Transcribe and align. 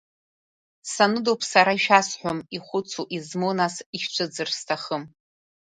Саныдоуп 0.91 1.41
сара 1.51 1.71
ишәасҳәом 1.77 2.39
ихәыцу, 2.55 3.05
измоу, 3.17 3.53
нас 3.59 3.75
ишәцәыӡыр 3.95 4.49
сҭахым. 4.57 5.03